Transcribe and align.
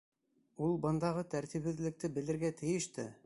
Ул 0.67 0.73
бындағы 0.85 1.25
тәртипһеҙлекте 1.35 2.13
белергә 2.17 2.53
тейеш 2.63 2.91
тә. 2.97 3.09